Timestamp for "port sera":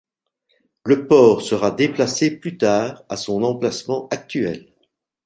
1.05-1.69